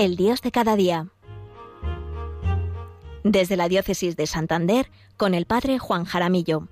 [0.00, 1.08] El Dios de cada día.
[3.22, 6.68] Desde la Diócesis de Santander, con el Padre Juan Jaramillo.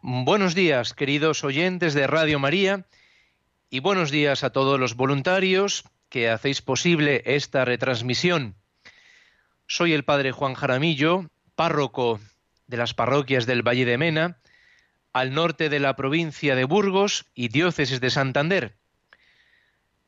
[0.00, 2.86] Buenos días, queridos oyentes de Radio María,
[3.68, 8.56] y buenos días a todos los voluntarios que hacéis posible esta retransmisión.
[9.68, 12.20] Soy el Padre Juan Jaramillo, párroco
[12.68, 14.38] de las parroquias del Valle de Mena,
[15.12, 18.76] al norte de la provincia de Burgos y diócesis de Santander.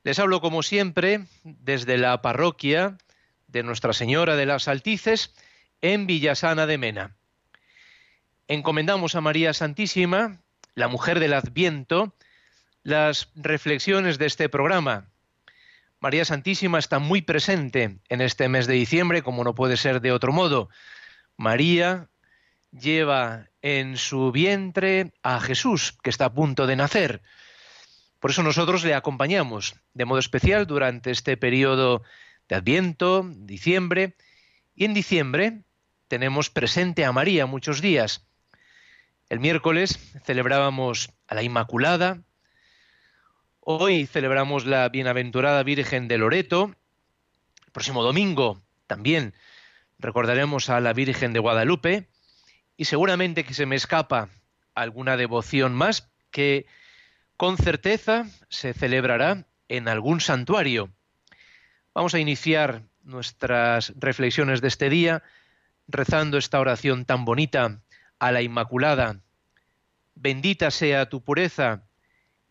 [0.05, 2.99] Les hablo como siempre desde la parroquia
[3.49, 5.35] de Nuestra Señora de las Altices
[5.81, 7.17] en Villasana de Mena.
[8.47, 10.41] Encomendamos a María Santísima,
[10.75, 12.15] la mujer del Adviento,
[12.85, 15.09] las reflexiones de este programa.
[16.01, 20.13] María Santísima está muy presente en este mes de diciembre, como no puede ser de
[20.13, 20.69] otro modo.
[21.37, 22.09] María
[22.71, 27.23] lleva en su vientre a Jesús, que está a punto de nacer.
[28.21, 32.03] Por eso nosotros le acompañamos de modo especial durante este periodo
[32.49, 34.17] de Adviento, diciembre,
[34.75, 35.63] y en diciembre
[36.07, 38.27] tenemos presente a María muchos días.
[39.29, 42.23] El miércoles celebrábamos a la Inmaculada,
[43.71, 46.75] hoy celebramos la Bienaventurada Virgen de Loreto,
[47.67, 49.35] el próximo domingo también
[49.99, 52.09] recordaremos a la Virgen de Guadalupe,
[52.79, 54.31] y seguramente que se me escapa
[54.75, 56.65] alguna devoción más que
[57.37, 60.89] con certeza se celebrará en algún santuario.
[61.93, 65.23] Vamos a iniciar nuestras reflexiones de este día
[65.89, 67.83] rezando esta oración tan bonita
[68.19, 69.21] a la Inmaculada.
[70.15, 71.83] Bendita sea tu pureza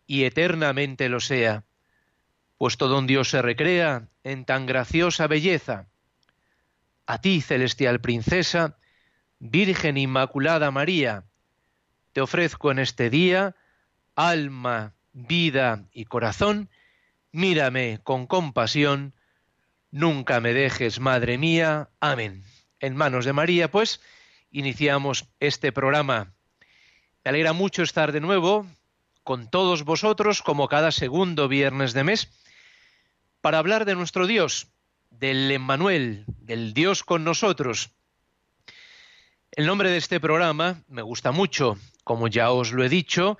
[0.08, 1.64] y eternamente lo sea,
[2.56, 5.86] pues todo Dios se recrea en tan graciosa belleza.
[7.06, 8.78] A ti, celestial princesa,
[9.38, 11.24] Virgen Inmaculada María,
[12.12, 13.54] te ofrezco en este día
[14.16, 16.70] alma, vida y corazón,
[17.30, 19.14] mírame con compasión,
[19.90, 21.90] nunca me dejes, Madre mía.
[22.00, 22.42] Amén.
[22.80, 24.00] En manos de María, pues,
[24.50, 26.32] iniciamos este programa.
[27.24, 28.66] Me alegra mucho estar de nuevo
[29.28, 32.30] con todos vosotros, como cada segundo viernes de mes,
[33.42, 34.68] para hablar de nuestro Dios,
[35.10, 37.90] del Emmanuel, del Dios con nosotros.
[39.50, 43.36] El nombre de este programa me gusta mucho, como ya os lo he dicho,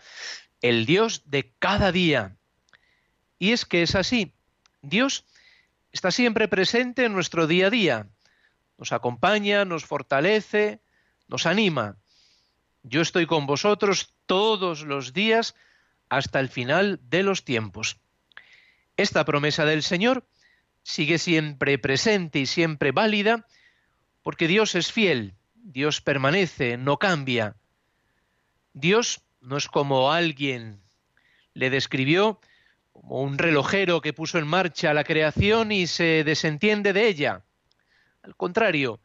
[0.60, 2.36] el Dios de cada día.
[3.38, 4.34] Y es que es así,
[4.82, 5.24] Dios
[5.90, 8.06] está siempre presente en nuestro día a día,
[8.76, 10.82] nos acompaña, nos fortalece,
[11.28, 11.96] nos anima.
[12.82, 15.54] Yo estoy con vosotros todos los días
[16.08, 17.98] hasta el final de los tiempos.
[18.96, 20.26] Esta promesa del Señor
[20.82, 23.46] sigue siempre presente y siempre válida
[24.22, 27.56] porque Dios es fiel, Dios permanece, no cambia.
[28.72, 30.82] Dios no es como alguien
[31.54, 32.40] le describió
[32.92, 37.44] como un relojero que puso en marcha la creación y se desentiende de ella.
[38.22, 39.00] Al contrario,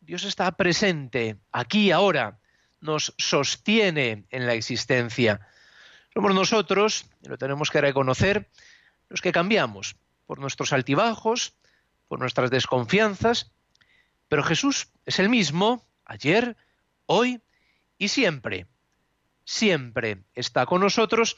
[0.00, 2.40] Dios está presente, aquí, ahora,
[2.80, 5.46] nos sostiene en la existencia.
[6.14, 8.50] Somos nosotros, y lo tenemos que reconocer,
[9.08, 9.96] los que cambiamos
[10.26, 11.54] por nuestros altibajos,
[12.08, 13.52] por nuestras desconfianzas,
[14.28, 16.56] pero Jesús es el mismo ayer,
[17.06, 17.40] hoy
[17.96, 18.66] y siempre.
[19.44, 21.36] Siempre está con nosotros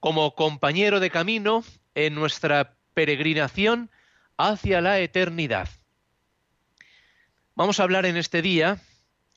[0.00, 3.90] como compañero de camino en nuestra peregrinación
[4.36, 5.68] hacia la eternidad.
[7.54, 8.80] Vamos a hablar en este día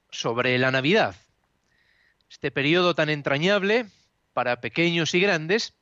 [0.09, 1.15] sobre la Navidad,
[2.29, 3.87] este periodo tan entrañable
[4.35, 5.73] para pequeños y grandes,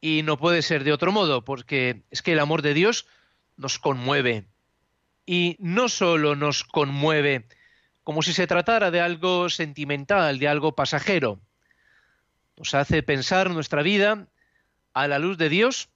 [0.00, 3.06] y no puede ser de otro modo, porque es que el amor de Dios
[3.56, 4.46] nos conmueve,
[5.26, 7.46] y no solo nos conmueve
[8.02, 11.40] como si se tratara de algo sentimental, de algo pasajero,
[12.56, 14.26] nos hace pensar nuestra vida
[14.94, 15.90] a la luz de Dios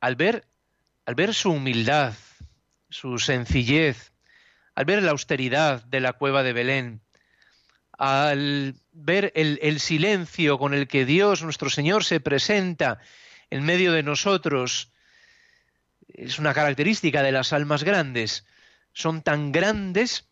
[0.00, 0.46] al ver,
[1.06, 2.14] al ver su humildad,
[2.90, 4.12] su sencillez,
[4.74, 7.00] al ver la austeridad de la cueva de Belén,
[8.00, 12.98] al ver el, silencio con el que Dios, nuestro Señor, se presenta
[13.50, 14.90] en medio de nosotros,
[16.08, 18.46] es una característica de las almas grandes.
[18.94, 20.30] Son tan grandes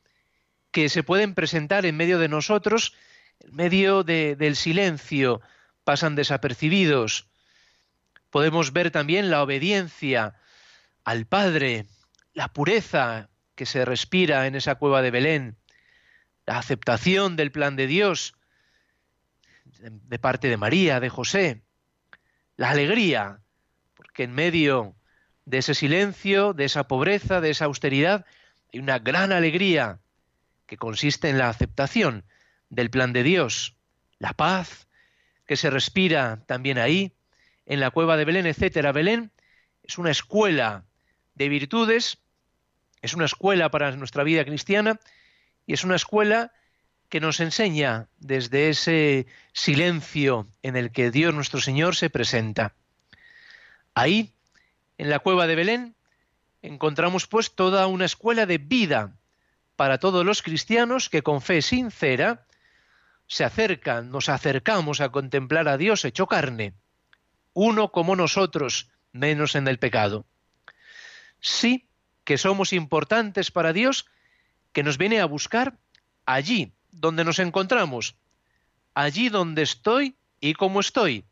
[0.70, 2.94] que se pueden presentar en medio de nosotros,
[3.40, 5.42] en medio del silencio,
[5.84, 7.26] pasan desapercibidos.
[8.30, 10.36] Podemos ver también la obediencia
[11.04, 11.84] al Padre,
[12.32, 15.58] la pureza, que se respira en esa cueva de Belén,
[16.48, 18.32] la aceptación del plan de Dios
[19.82, 21.60] de parte de María, de José,
[22.56, 23.40] la alegría,
[23.94, 24.96] porque en medio
[25.44, 28.24] de ese silencio, de esa pobreza, de esa austeridad,
[28.72, 29.98] hay una gran alegría
[30.64, 32.24] que consiste en la aceptación
[32.70, 33.76] del plan de Dios,
[34.18, 34.88] la paz
[35.46, 37.12] que se respira también ahí,
[37.66, 38.92] en la cueva de Belén, etcétera.
[38.92, 39.32] Belén
[39.82, 40.86] es una escuela
[41.34, 42.16] de virtudes,
[43.02, 44.98] es una escuela para nuestra vida cristiana
[45.68, 46.50] y es una escuela
[47.10, 52.74] que nos enseña desde ese silencio en el que Dios nuestro Señor se presenta.
[53.94, 54.32] Ahí,
[54.96, 55.94] en la cueva de Belén,
[56.62, 59.18] encontramos pues toda una escuela de vida
[59.76, 62.46] para todos los cristianos que con fe sincera
[63.26, 66.72] se acercan, nos acercamos a contemplar a Dios hecho carne,
[67.52, 70.24] uno como nosotros, menos en el pecado.
[71.40, 71.90] Sí
[72.24, 74.06] que somos importantes para Dios,
[74.72, 75.78] que nos viene a buscar
[76.26, 78.16] allí donde nos encontramos,
[78.94, 81.24] allí donde estoy y como estoy.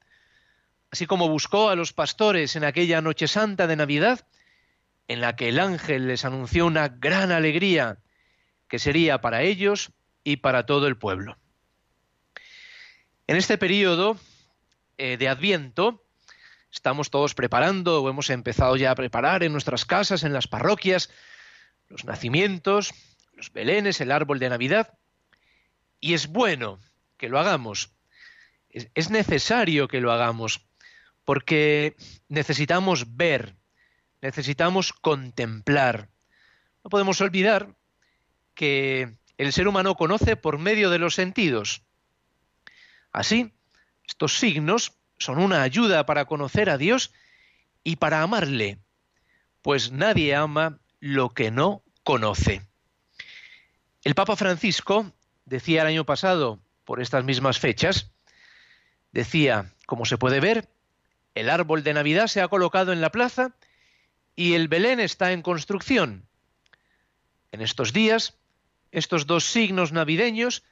[0.90, 4.26] Así como buscó a los pastores en aquella noche santa de Navidad,
[5.08, 7.98] en la que el ángel les anunció una gran alegría
[8.68, 9.90] que sería para ellos
[10.24, 11.36] y para todo el pueblo.
[13.26, 14.18] En este periodo
[14.98, 16.04] eh, de Adviento
[16.72, 21.10] estamos todos preparando o hemos empezado ya a preparar en nuestras casas, en las parroquias,
[21.88, 22.92] los nacimientos,
[23.36, 24.98] los belenes, el árbol de Navidad.
[26.00, 26.80] Y es bueno
[27.16, 27.92] que lo hagamos.
[28.70, 30.66] es necesario que lo hagamos
[31.26, 31.96] porque
[32.28, 33.56] necesitamos ver,
[34.22, 36.08] necesitamos contemplar.
[36.84, 37.74] No podemos olvidar
[38.54, 41.82] que el ser humano conoce por medio de los sentidos.
[43.12, 43.52] Así,
[44.06, 47.12] estos signos son una ayuda para conocer a Dios
[47.82, 48.78] y para amarle,
[49.62, 52.62] pues nadie ama lo que no conoce.
[54.06, 55.12] El Papa Francisco
[55.46, 58.12] decía el año pasado, por estas mismas fechas,
[59.10, 60.68] decía, como se puede ver,
[61.34, 63.56] el árbol de Navidad se ha colocado en la plaza
[64.36, 66.24] y el Belén está en construcción.
[67.50, 68.38] En estos días,
[68.92, 70.62] estos dos signos navideños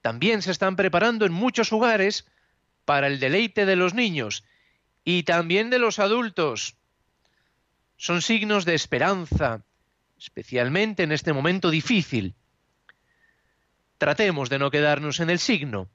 [0.00, 2.24] también se están preparando en muchos hogares
[2.86, 4.42] para el deleite de los niños
[5.04, 6.76] y también de los adultos.
[7.98, 9.66] Son signos de esperanza,
[10.18, 12.36] especialmente en este momento difícil.
[14.00, 15.90] Tratemos de no quedarnos en el signo,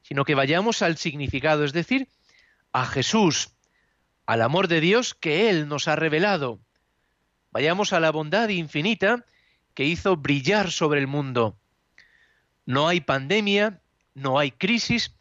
[0.00, 2.08] sino que vayamos al significado, es decir,
[2.72, 3.50] a Jesús,
[4.24, 6.60] al amor de Dios que Él nos ha revelado.
[7.50, 9.26] Vayamos a la bondad infinita
[9.74, 11.58] que hizo brillar sobre el mundo.
[12.64, 13.82] No hay pandemia,
[14.14, 15.14] no hay crisis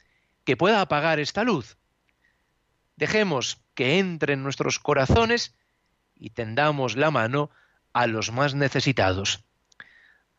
[0.46, 1.76] que pueda apagar esta luz.
[2.96, 5.54] Dejemos que entre en nuestros corazones
[6.16, 7.52] y tendamos la mano
[7.92, 9.44] a los más necesitados.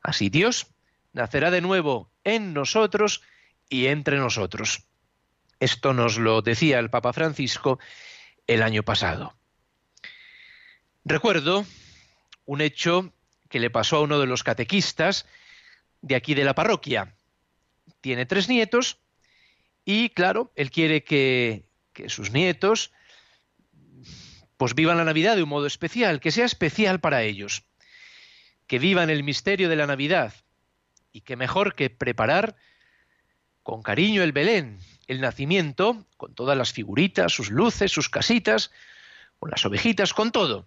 [0.00, 0.71] Así Dios
[1.12, 3.22] nacerá de nuevo en nosotros
[3.68, 4.84] y entre nosotros.
[5.60, 7.78] Esto nos lo decía el Papa Francisco
[8.46, 9.34] el año pasado.
[11.04, 11.64] Recuerdo
[12.44, 13.12] un hecho
[13.48, 15.26] que le pasó a uno de los catequistas
[16.00, 17.14] de aquí de la parroquia.
[18.00, 18.98] Tiene tres nietos
[19.84, 21.64] y, claro, él quiere que,
[22.08, 22.92] sus nietos
[24.56, 27.64] pues vivan la Navidad de un modo especial, que sea especial para ellos,
[28.68, 30.32] que vivan el misterio de la Navidad
[31.12, 32.56] y que mejor que preparar
[33.62, 38.70] con cariño el Belén, el nacimiento, con todas las figuritas, sus luces, sus casitas,
[39.38, 40.66] con las ovejitas, con todo.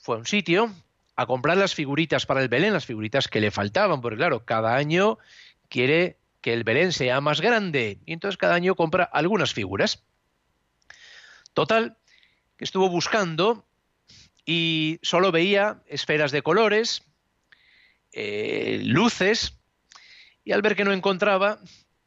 [0.00, 0.72] Fue a un sitio
[1.16, 4.76] a comprar las figuritas para el Belén, las figuritas que le faltaban, porque claro, cada
[4.76, 5.18] año
[5.68, 10.04] quiere que el Belén sea más grande y entonces cada año compra algunas figuras.
[11.54, 11.96] Total,
[12.56, 13.64] que estuvo buscando
[14.44, 17.02] y solo veía esferas de colores,
[18.18, 19.58] eh, luces,
[20.42, 21.58] y al ver que no encontraba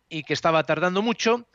[0.10, 1.48] y que estaba tardando mucho,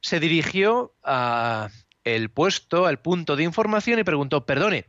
[0.00, 1.70] se dirigió a
[2.02, 4.86] el puesto, al punto de información y preguntó, perdone,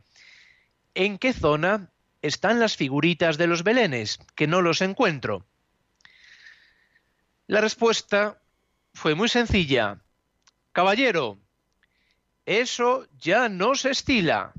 [0.94, 4.18] ¿en qué zona están las figuritas de los belenes?
[4.34, 5.46] Que no los encuentro.
[7.46, 8.42] La respuesta
[8.92, 10.02] fue muy sencilla.
[10.72, 11.38] Caballero,
[12.44, 14.52] eso ya no se estila.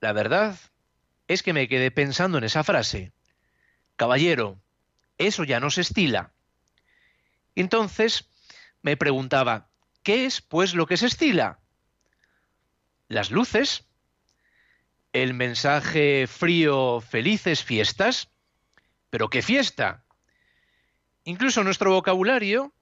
[0.00, 0.58] La verdad
[1.30, 3.12] es que me quedé pensando en esa frase.
[3.94, 4.60] Caballero,
[5.16, 6.32] eso ya no se estila.
[7.54, 8.28] Entonces
[8.82, 9.68] me preguntaba,
[10.02, 11.60] ¿qué es pues lo que se estila?
[13.06, 13.84] Las luces,
[15.12, 18.30] el mensaje frío, felices fiestas,
[19.08, 20.02] pero ¿qué fiesta?
[21.22, 22.74] Incluso nuestro vocabulario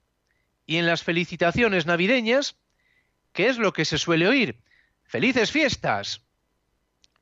[0.64, 2.56] y en las felicitaciones navideñas,
[3.34, 4.58] ¿qué es lo que se suele oír?
[5.04, 6.22] Felices fiestas.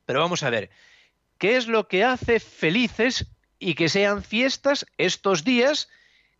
[0.05, 0.71] Pero vamos a ver,
[1.39, 3.27] ¿qué es lo que hace felices
[3.59, 5.89] y que sean fiestas estos días,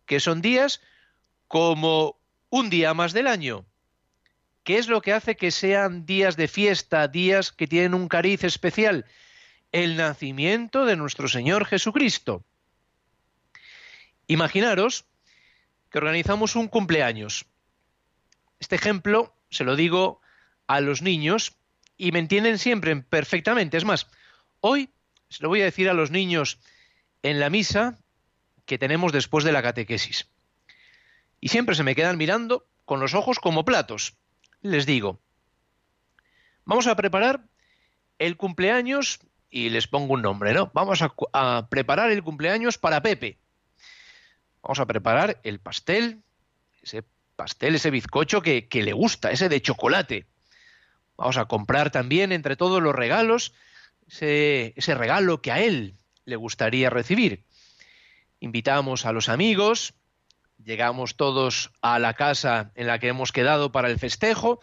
[0.05, 0.81] que son días
[1.47, 3.65] como un día más del año?
[4.63, 8.43] ¿Qué es lo que hace que sean días de fiesta, días que tienen un cariz
[8.43, 9.05] especial?
[9.71, 12.43] el nacimiento de nuestro Señor Jesucristo.
[14.27, 15.05] Imaginaros
[15.89, 17.45] que organizamos un cumpleaños.
[18.59, 20.21] Este ejemplo se lo digo
[20.67, 21.55] a los niños
[21.97, 23.77] y me entienden siempre perfectamente.
[23.77, 24.07] Es más,
[24.61, 24.89] hoy
[25.29, 26.59] se lo voy a decir a los niños
[27.23, 27.97] en la misa
[28.65, 30.29] que tenemos después de la catequesis.
[31.39, 34.15] Y siempre se me quedan mirando con los ojos como platos.
[34.61, 35.19] Les digo,
[36.65, 37.43] vamos a preparar
[38.19, 40.71] el cumpleaños y les pongo un nombre, ¿no?
[40.73, 43.37] Vamos a, preparar el cumpleaños para Pepe.
[44.61, 46.21] Vamos a preparar el pastel,
[46.81, 47.03] ese
[47.35, 50.25] pastel, ese bizcocho que, le gusta, ese de chocolate.
[51.15, 53.53] Vamos a comprar también entre todos los regalos
[54.07, 55.95] ese, regalo que a él
[56.25, 57.43] le gustaría recibir.
[58.39, 59.93] Invitamos a los amigos,
[60.63, 64.59] llegamos todos a la casa en la que hemos quedado para el festejo,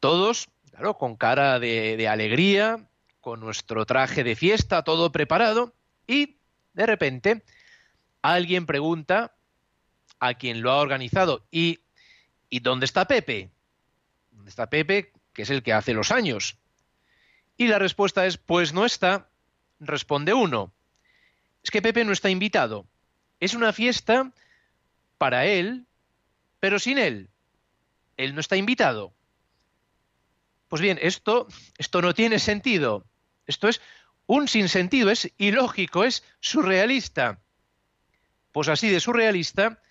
[0.00, 2.88] todos, claro, con cara de, de alegría,
[3.20, 5.74] con nuestro traje de fiesta, todo preparado,
[6.06, 6.36] y
[6.74, 7.42] de repente
[8.22, 9.34] alguien pregunta
[10.18, 11.80] a quien lo ha organizado, ¿y,
[12.48, 13.50] ¿y dónde está Pepe?
[14.30, 15.12] ¿Dónde está Pepe?
[15.32, 16.58] Que es el que hace los años.
[17.56, 19.28] Y la respuesta es, pues no está.
[19.80, 20.72] Responde uno.
[21.62, 22.86] Es que Pepe no está invitado.
[23.40, 24.32] Es una fiesta
[25.18, 25.86] para él,
[26.60, 27.30] pero sin él.
[28.16, 29.12] Él no está invitado.
[30.68, 31.46] Pues bien, esto,
[31.78, 33.04] esto no tiene sentido.
[33.46, 33.80] Esto es
[34.26, 37.40] un sinsentido, es ilógico, es surrealista.
[38.52, 39.82] Pues así de surrealista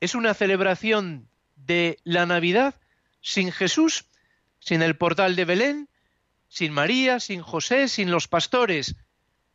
[0.00, 2.74] es una celebración de la Navidad
[3.20, 4.06] sin Jesús,
[4.60, 5.88] sin el portal de Belén,
[6.50, 8.96] sin María, sin José, sin los pastores,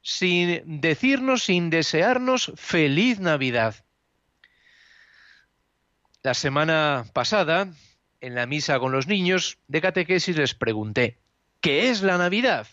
[0.02, 3.76] sin decirnos, sin desearnos feliz Navidad.
[6.24, 7.68] La semana pasada,
[8.22, 11.20] en la misa con los niños de catequesis, les pregunté,
[11.60, 12.66] ¿qué es la Navidad?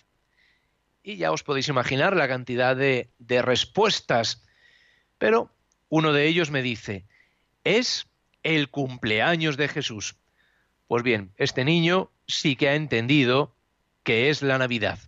[1.03, 4.45] Y ya os podéis imaginar la cantidad de, de respuestas.
[5.19, 5.51] Pero
[5.89, 7.05] uno de ellos me dice,
[7.65, 8.07] es
[8.45, 10.15] el cumpleaños de Jesús.
[10.87, 13.53] Pues bien, este niño sí que ha entendido
[14.03, 14.99] que es la Navidad,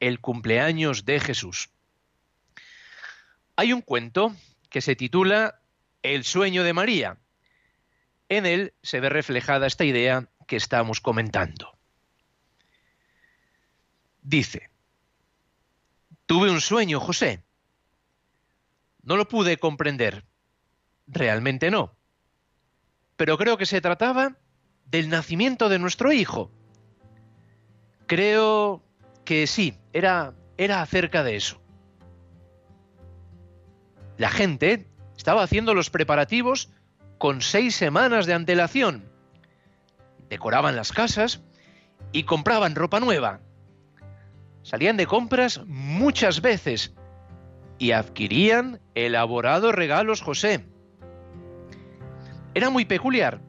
[0.00, 1.70] el cumpleaños de Jesús.
[3.56, 4.34] Hay un cuento
[4.70, 5.60] que se titula
[6.02, 7.18] El sueño de María.
[8.28, 11.78] En él se ve reflejada esta idea que estamos comentando.
[14.22, 14.70] Dice,
[16.26, 17.44] tuve un sueño, José.
[19.02, 20.24] No lo pude comprender.
[21.06, 21.94] Realmente no.
[23.16, 24.36] Pero creo que se trataba
[24.86, 26.50] del nacimiento de nuestro hijo.
[28.06, 28.82] Creo
[29.24, 31.60] que sí, era, era acerca de eso.
[34.16, 36.70] La gente estaba haciendo los preparativos
[37.18, 39.10] con seis semanas de antelación.
[40.28, 41.42] Decoraban las casas
[42.12, 43.40] y compraban ropa nueva.
[44.62, 46.94] Salían de compras muchas veces
[47.78, 50.64] y adquirían elaborados regalos José.
[52.54, 53.40] Era muy peculiar,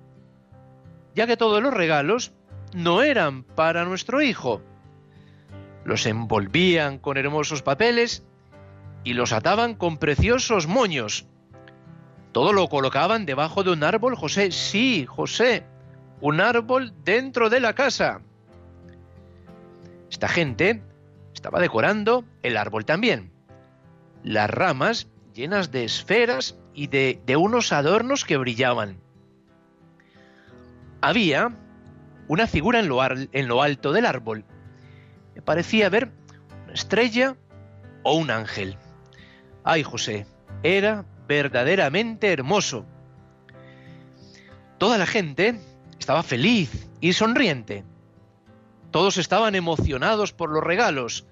[1.13, 2.33] ya que todos los regalos
[2.73, 4.61] no eran para nuestro hijo.
[5.83, 8.25] Los envolvían con hermosos papeles
[9.03, 11.27] y los ataban con preciosos moños.
[12.31, 14.51] Todo lo colocaban debajo de un árbol, José.
[14.51, 15.63] Sí, José,
[16.21, 18.21] un árbol dentro de la casa.
[20.09, 20.81] Esta gente
[21.33, 23.31] estaba decorando el árbol también.
[24.23, 28.97] Las ramas llenas de esferas y de, unos adornos que brillaban.
[31.01, 31.55] Había
[32.27, 34.45] una figura en lo, en lo alto del árbol.
[35.35, 36.11] Me parecía ver
[36.63, 37.35] una estrella
[38.03, 38.77] o un ángel.
[39.63, 40.25] Ay, José,
[40.63, 42.85] era verdaderamente hermoso.
[44.77, 45.59] Toda la gente
[45.99, 47.83] estaba feliz y sonriente.
[48.91, 51.25] Todos estaban emocionados por los regalos.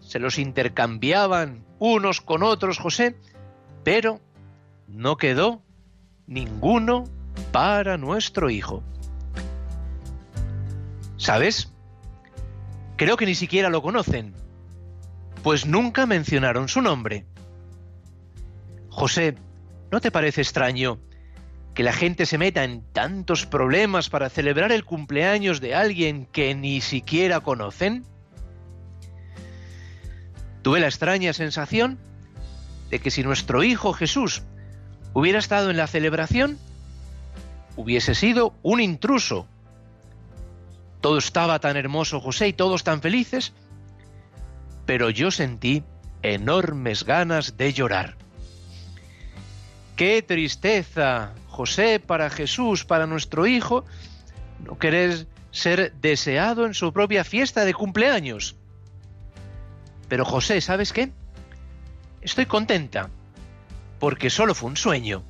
[0.00, 3.16] Se los intercambiaban unos con otros, José,
[3.84, 4.20] pero
[4.86, 5.62] no quedó
[6.26, 7.04] ninguno
[7.52, 8.82] para nuestro hijo.
[11.20, 11.70] ¿Sabes?
[12.96, 14.34] Creo que ni siquiera lo conocen,
[15.42, 17.26] pues nunca mencionaron su nombre.
[18.88, 19.36] José,
[19.92, 20.98] ¿no te parece extraño
[21.74, 26.54] que la gente se meta en tantos problemas para celebrar el cumpleaños de alguien que
[26.54, 28.06] ni siquiera conocen?
[30.62, 31.98] Tuve la extraña sensación
[32.88, 34.42] de que si nuestro Hijo Jesús
[35.12, 36.58] hubiera estado en la celebración,
[37.76, 39.46] hubiese sido un intruso
[41.00, 43.52] todo estaba tan hermoso, José, y todos tan felices,
[44.86, 45.82] pero yo sentí
[46.22, 48.16] enormes ganas de llorar.
[49.96, 53.84] Qué tristeza, José, para Jesús, para nuestro Hijo,
[54.64, 58.56] no querer ser deseado en su propia fiesta de cumpleaños.
[60.08, 61.12] Pero José, ¿sabes qué?
[62.20, 63.10] Estoy contenta,
[63.98, 65.22] porque solo fue un sueño.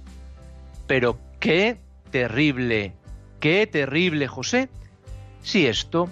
[0.86, 1.78] Pero qué
[2.10, 2.94] terrible,
[3.38, 4.68] qué terrible, José,
[5.42, 6.10] si esto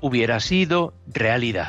[0.00, 1.68] hubiera sido realidad.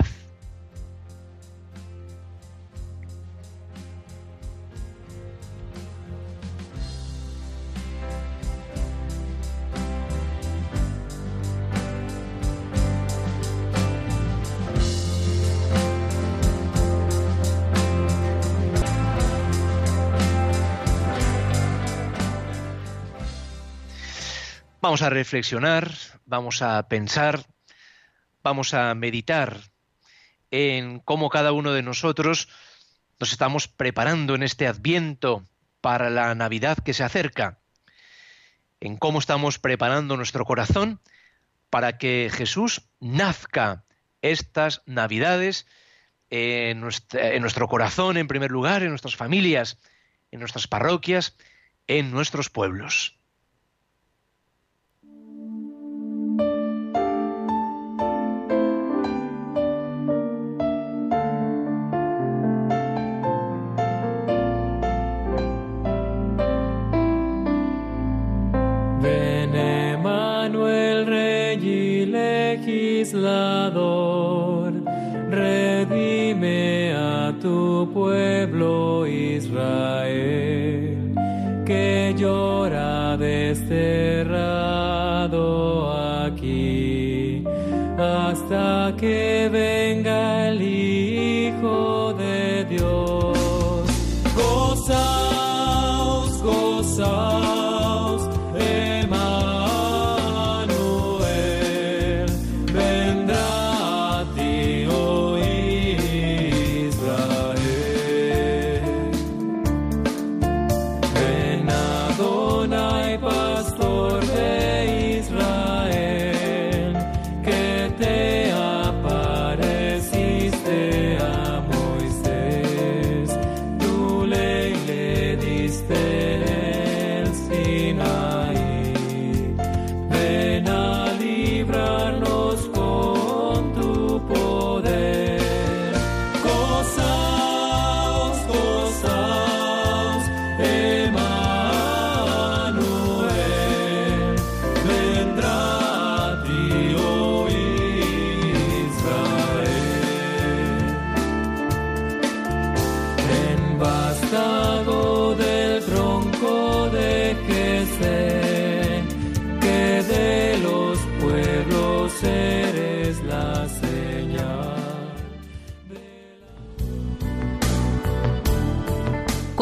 [24.81, 25.91] Vamos a reflexionar,
[26.29, 27.43] vamos a pensar,
[28.43, 29.59] vamos a meditar
[30.51, 32.47] en cómo cada uno de nosotros
[33.19, 35.43] nos estamos preparando en este adviento
[35.81, 37.59] para la Navidad que se acerca,
[38.79, 41.01] en cómo estamos preparando nuestro corazón
[41.71, 43.85] para que Jesús nazca
[44.21, 45.65] estas Navidades
[46.29, 49.79] en, en nuestro corazón en primer lugar, en nuestras familias,
[50.31, 51.35] en nuestras parroquias,
[51.87, 53.18] en nuestros pueblos.
[75.29, 81.13] Redime a tu pueblo Israel,
[81.65, 84.33] que llora desterrado
[86.23, 87.43] aquí,
[87.97, 93.38] hasta que venga el Hijo de Dios.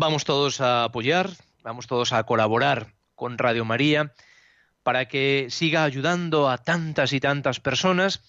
[0.00, 1.28] Vamos todos a apoyar,
[1.64, 4.14] vamos todos a colaborar con Radio María
[4.84, 8.22] para que siga ayudando a tantas y tantas personas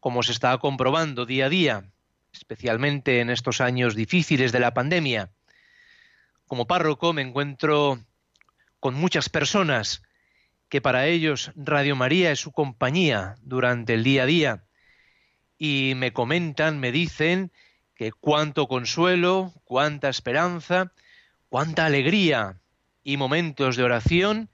[0.00, 1.84] como se está comprobando día a día,
[2.32, 5.30] especialmente en estos años difíciles de la pandemia.
[6.46, 8.02] Como párroco me encuentro
[8.80, 10.00] con muchas personas
[10.70, 14.64] que para ellos Radio María es su compañía durante el día a día
[15.58, 17.52] y me comentan, me dicen
[18.10, 20.92] cuánto consuelo, cuánta esperanza,
[21.48, 22.58] cuánta alegría
[23.04, 24.50] y momentos de oración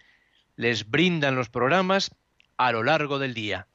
[0.57, 2.11] les brindan los programas
[2.57, 3.69] a lo largo del día.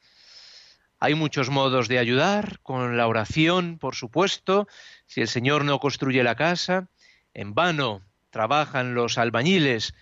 [0.99, 4.67] Hay muchos modos de ayudar, con la oración, por supuesto.
[5.05, 6.87] Si el Señor no construye la casa,
[7.33, 9.93] en vano trabajan los albañiles,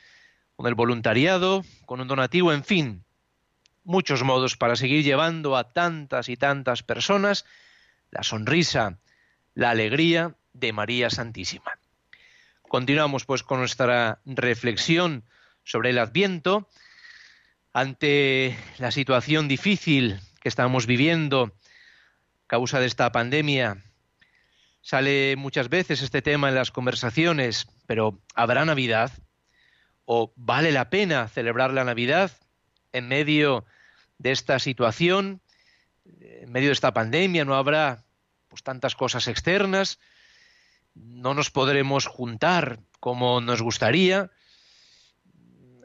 [0.56, 3.04] con el voluntariado, con un donativo, en fin,
[3.84, 7.46] muchos modos para seguir llevando a tantas y tantas personas
[8.12, 9.00] la sonrisa,
[9.54, 11.78] la alegría de María Santísima.
[12.62, 15.26] Continuamos pues con nuestra reflexión
[15.64, 16.70] sobre el Adviento
[17.74, 23.84] ante la situación difícil que estamos viviendo a causa de esta pandemia.
[24.82, 29.12] Sale muchas veces este tema en las conversaciones, pero ¿habrá Navidad?
[30.06, 32.32] ¿O vale la pena celebrar la Navidad
[32.92, 33.66] en medio
[34.18, 35.42] de esta situación,
[36.06, 37.46] en medio de esta pandemia?
[37.46, 38.04] ¿No habrá
[38.52, 39.98] pues tantas cosas externas?
[40.94, 44.30] ¿No nos podremos juntar como nos gustaría?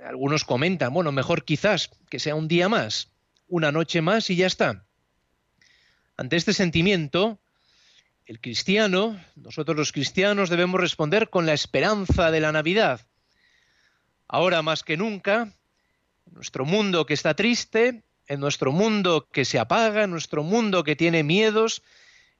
[0.04, 3.12] Algunos comentan, bueno, mejor quizás que sea un día más,
[3.46, 4.84] una noche más y ya está.
[6.16, 7.38] Ante este sentimiento,
[8.26, 13.06] el cristiano, nosotros los cristianos debemos responder con la esperanza de la Navidad.
[14.26, 15.52] Ahora más que nunca,
[16.26, 20.82] en nuestro mundo que está triste, en nuestro mundo que se apaga, en nuestro mundo
[20.82, 21.84] que tiene miedos,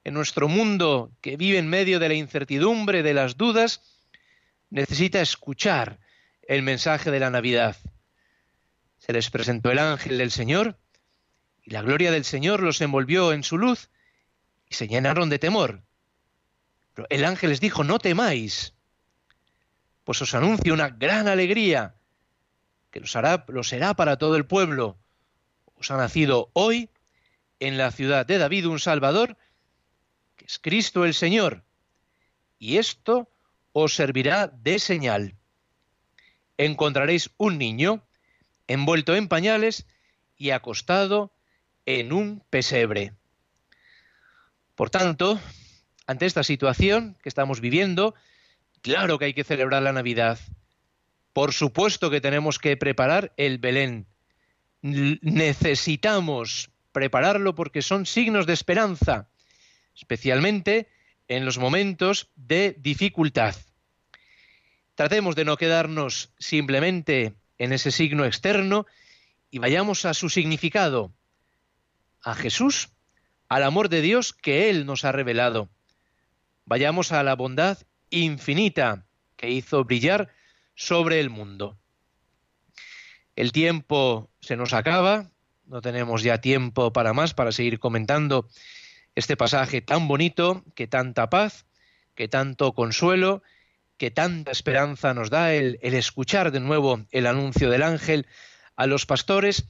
[0.07, 3.81] en nuestro mundo que vive en medio de la incertidumbre, de las dudas,
[4.69, 5.99] necesita escuchar
[6.43, 7.75] el mensaje de la Navidad.
[8.99, 10.79] Se les presentó el ángel del Señor
[11.61, 13.89] y la gloria del Señor los envolvió en su luz
[14.69, 15.83] y se llenaron de temor.
[16.93, 18.75] Pero el ángel les dijo, no temáis,
[20.05, 21.95] pues os anuncio una gran alegría
[22.91, 24.97] que los hará, lo será para todo el pueblo.
[25.75, 26.89] Os ha nacido hoy
[27.59, 29.35] en la ciudad de David un Salvador,
[30.37, 31.63] que es Cristo el Señor,
[32.57, 33.29] y esto
[33.73, 35.35] os servirá de señal
[36.57, 38.03] encontraréis un niño
[38.67, 39.87] envuelto en pañales
[40.35, 41.31] y acostado
[41.85, 43.13] en un pesebre.
[44.75, 45.39] Por tanto,
[46.05, 48.13] ante esta situación que estamos viviendo,
[48.81, 50.39] claro que hay que celebrar la Navidad.
[51.33, 54.07] Por supuesto que tenemos que preparar el Belén.
[54.81, 59.29] Necesitamos prepararlo porque son signos de esperanza,
[59.97, 60.87] especialmente
[61.27, 63.55] en los momentos de dificultad.
[64.95, 68.85] Tratemos de no quedarnos simplemente en ese signo externo
[69.51, 71.13] y vayamos a su significado,
[72.21, 72.89] a Jesús,
[73.49, 75.69] al amor de Dios que Él nos ha revelado.
[76.65, 77.77] Vayamos a la bondad
[78.09, 79.05] infinita
[79.35, 80.33] que hizo brillar
[80.75, 81.77] sobre el mundo.
[83.35, 85.29] El tiempo se nos acaba,
[85.65, 88.47] no tenemos ya tiempo para más, para seguir comentando
[89.17, 91.65] este pasaje tan bonito, que tanta paz,
[92.13, 93.41] que tanto consuelo
[93.97, 98.27] que tanta esperanza nos da el, escuchar de nuevo el anuncio del ángel
[98.75, 99.65] a los pastores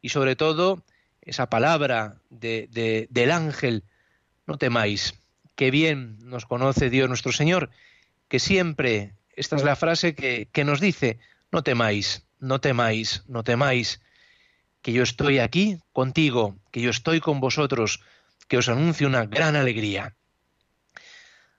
[0.00, 0.82] y sobre todo
[1.20, 3.84] esa palabra de, del ángel,
[4.46, 5.14] no temáis,
[5.56, 7.68] que bien nos conoce Dios nuestro Señor,
[8.28, 11.18] que siempre, esta es la frase que, que nos dice,
[11.52, 14.00] no temáis, no temáis, no temáis,
[14.80, 18.00] que yo estoy aquí contigo, que yo estoy con vosotros,
[18.48, 20.14] que os anuncio una gran alegría.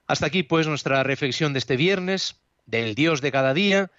[0.06, 3.90] Hasta aquí pues nuestra reflexión de este viernes, del Dios de cada día,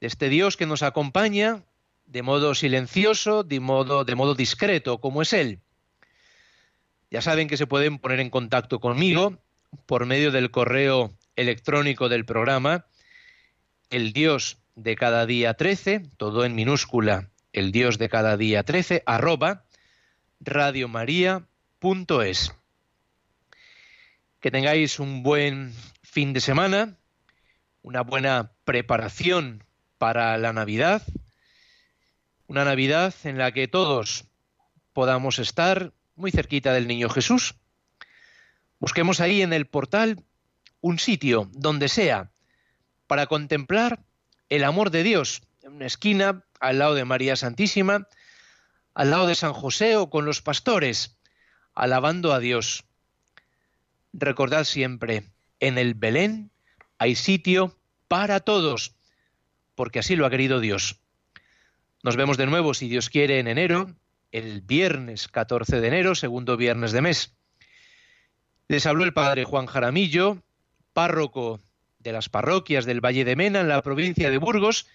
[0.00, 1.64] de este Dios que nos acompaña
[2.06, 5.60] de modo silencioso, de modo, de modo discreto, como es Él.
[7.10, 9.38] Ya saben que se pueden poner en contacto conmigo
[9.86, 12.86] por medio del correo electrónico del programa,
[13.90, 19.02] el Dios de cada día 13, todo en minúscula, el Dios de cada día 13,
[19.06, 19.64] arroba
[21.80, 22.52] radiomaria.es.
[24.40, 26.96] Que tengáis un buen fin de semana,
[27.82, 29.64] una buena preparación
[29.98, 31.02] para la Navidad,
[32.46, 34.24] una Navidad en la que todos
[34.92, 37.56] podamos estar muy cerquita del Niño Jesús.
[38.78, 40.22] Busquemos ahí en el portal
[40.80, 42.30] un sitio, donde sea,
[43.06, 44.04] para contemplar
[44.48, 48.06] el amor de Dios, en una esquina, al lado de María Santísima,
[48.94, 51.15] al lado de San José o con los pastores,
[51.76, 52.84] alabando a Dios.
[54.12, 55.24] Recordad siempre,
[55.60, 56.50] en el Belén
[56.98, 58.96] hay sitio para todos,
[59.74, 60.98] porque así lo ha querido Dios.
[62.02, 63.94] Nos vemos de nuevo, si Dios quiere, en enero,
[64.32, 67.36] el viernes 14 de enero, segundo viernes de mes.
[68.68, 70.42] Les habló el padre Juan Jaramillo,
[70.92, 71.60] párroco
[71.98, 74.86] de las parroquias del Valle de Mena en la provincia de Burgos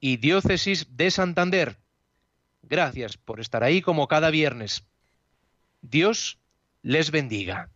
[0.00, 1.76] y diócesis de Santander.
[2.62, 4.89] Gracias por estar ahí como cada viernes.
[5.82, 6.38] Dios
[6.82, 7.70] les bendiga.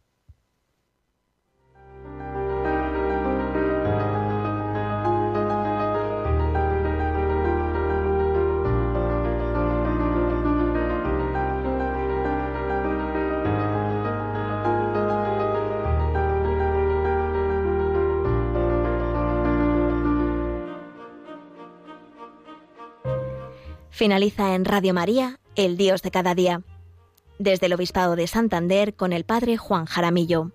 [23.90, 26.62] Finaliza en Radio María, El Dios de cada día.
[27.38, 30.52] Desde el Obispado de Santander con el Padre Juan Jaramillo.